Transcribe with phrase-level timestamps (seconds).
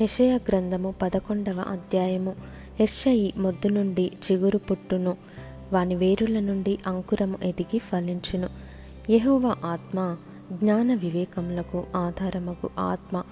[0.00, 2.34] యషయ గ్రంథము పదకొండవ అధ్యాయము.
[2.80, 5.16] యషయి మొద్దు నుండి చిగురు పుట్టును
[5.72, 8.48] వాని వేరుల నుండి అంకురము ఎదిగి ఫలించును.
[9.10, 10.16] యహోవ ఆత్మ
[10.52, 13.22] జ్ఞాన వివేకములకు ఆధారమగు ఆత్మ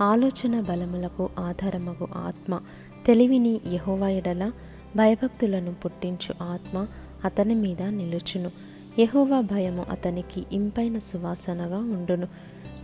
[0.00, 2.60] ఆలోచన బలములకు ఆధారమగు ఆత్మ.
[3.06, 4.52] తెలివిని యెహోవా ఎడల
[4.96, 6.86] భయభక్తులను పుట్టించు ఆత్మ
[7.24, 8.50] అతని మీద నిలుచును.
[8.98, 12.26] యెహోవా భయము అతనికి ఇంపైన సువాసనగా ఉండును.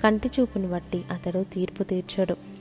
[0.05, 2.52] కంటి చూపును బట్టి అతడు తీర్పు తీర్చడు.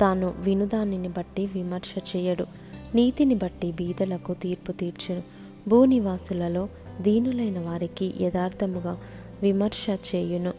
[0.00, 2.46] తాను వినుదానిని బట్టి విమర్శ చేయడు.
[2.94, 5.22] నీతిని బట్టి బీదలకు తీర్పు తీర్చును.
[5.68, 6.68] భూనివాసులలో
[7.00, 8.98] దీనులైన వారికి యథార్థముగా
[9.42, 10.52] విమర్శ చేయును.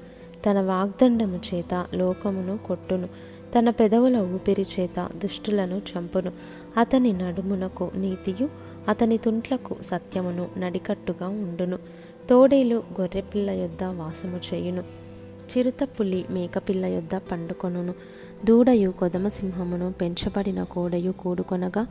[0.49, 3.07] తన వాగ్దండము చేత లోకమును కొట్టును.
[3.59, 6.31] తన పెదవుల ఊపిరి చేత దుష్టులను చంపును.
[6.77, 8.49] అతని నడుమునకు నీతియు
[8.87, 11.77] అతని తుంట్లకు సత్యమును నడికట్టుగా ఉండును.
[12.29, 14.83] తోడేలు గొర్రెపిల్ల యొద్ద వాసము చేయును.
[15.57, 17.93] చిరుతపులి మేకపిల్ల యొద్ద పండుకొనును.
[18.43, 21.87] దూడయు కొదమసింహమును పెంచబడిన కోడయు కూడుకొనగా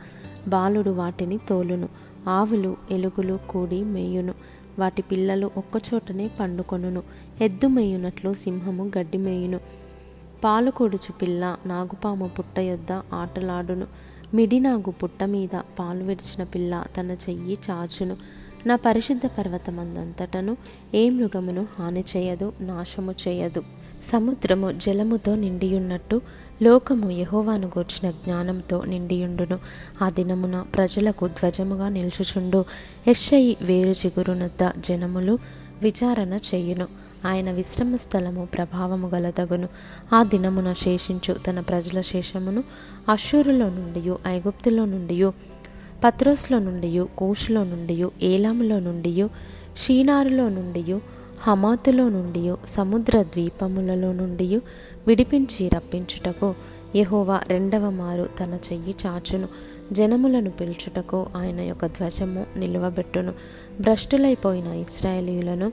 [0.47, 1.89] బాలుడు వాటిని తోలును.
[2.27, 4.33] ఆవులు ఎలుగులు కూడి మేయును.
[4.79, 7.03] వాటి పిల్లలు ఒక్కచోటనే పండుకొనును.
[7.41, 9.59] ఎద్దు మేయునట్లు సింహము గడ్డి మేయును.
[10.43, 13.87] పాలు కొడుచు పిల్ల నాగుపాము పుట్ట యొద్ద ఆటలాడును.
[14.33, 18.17] మిడినాగు పుట్ట మీద పాలు విడిచిన పిల్ల తన చెయ్యి చాచును.
[18.65, 20.57] నా పరిశుద్ధ పర్వతమందంతటను
[20.93, 23.63] ఏ మృగమును హాని చేయదు నాశము చేయదు.
[24.05, 26.21] సముద్రము జలముతో నిండియున్నట్టు
[26.61, 29.59] లోకము యహోవాను గూర్చిన జ్ఞానంతో నిండియుండును.
[30.01, 32.65] ఆ దినమున ప్రజలకు ధ్వజముగా నిల్చుచుండు.
[33.07, 35.39] ఎషయి వేరు చిగురునద్ద జనములు
[35.81, 36.87] విచారణ చేయును.
[37.25, 39.67] ఆయన విశ్రమ స్థలము ప్రభావము గలదగును.
[40.13, 42.63] ఆ దినమున శేషించు తన ప్రజల శేషమును
[43.09, 45.31] అశూరులో నుండి ఐగుప్తులో నుండి
[46.03, 49.27] పత్రోస్లో నుండి కూషులో నుండి ఏలాములో నుండి
[49.85, 50.95] షీనారులో నుండి
[51.41, 54.61] హమాతులో నుండి సముద్ర ద్వీపములలో నుండి
[55.07, 56.55] విడిపించి రప్పించుటకు
[56.95, 59.47] యహోవా రెండవ మారు తన చెయ్యి చాచును.
[59.91, 63.33] జనములను పిలుచుటకు ఆయన యొక్క ధ్వజము నిలువబెట్టును.
[63.81, 65.71] భ్రష్టులైపోయిన ఇస్రాయేలీయులను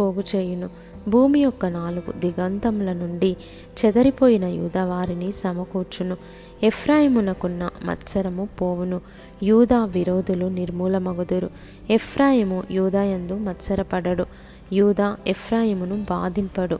[0.00, 0.70] పోగు చేయును
[1.08, 3.36] భూమి యొక్క నాలుగు దిగంతముల నుండి
[3.84, 6.16] చెదరిపోయిన యూదవారిని సమకూర్చును.
[6.62, 9.00] ఎఫ్రాయిమునకున్న మత్సరము పోవును.
[9.42, 11.50] యూదా విరోధులు నిర్మూలమగుదురు.
[11.90, 14.26] ఎఫ్రాయిము యూదాయందు మత్సరపడడు.
[14.72, 16.78] యూదా ఎఫ్రాయిమును బాధింపడు.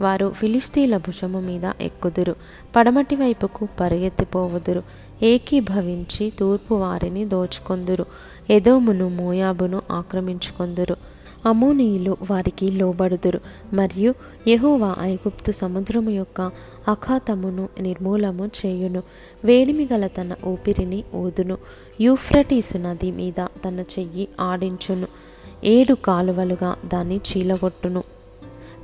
[0.00, 2.36] వారు ఫిలిస్తీన్ల భుజము మీద ఎక్కుదురు.
[2.76, 4.82] పడమటి వైపుకు పరిగెత్తిపోవుదురు.
[5.22, 8.06] ఏకీభవించి తూర్పు వారిని దోచుకొందురు.
[8.50, 10.96] ఎదోమును మోయాబును ఆక్రమించుకొందురు.
[11.46, 13.40] అమోనీయులు వారికి లోబడుదురు.
[13.72, 14.14] మరియు
[14.48, 16.40] యహోవా ఐగుప్తు సముద్రము యొక్క
[16.88, 19.02] అఖాతమును నిర్మూలము చేయును.
[19.44, 21.58] వేడిమి గల తన ఊపిరిని ఊదును.
[22.00, 25.06] యూఫ్రటీసు నది మీద తన చెయ్యి ఆడించును.
[25.64, 28.04] ఏడు కాలువలుగా దాన్ని చీలగొట్టును.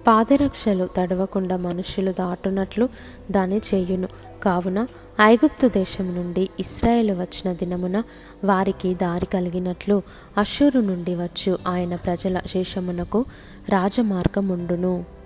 [0.07, 2.89] పాదరక్షలు తడవకుండా మనుషులు దాటునట్లు
[3.31, 4.09] దాన్ని చేయును.
[4.43, 4.87] కావున
[5.21, 8.03] ఐగుప్తు దేశం నుండి ఇస్రాయేల్ వచ్చిన దినమున
[8.45, 10.03] వారికి దారి కలిగినట్లు
[10.39, 13.25] అషూరు నుండి వచ్చు ఆయన ప్రజల శేషమునకు
[13.69, 15.20] రాజమార్గముండును.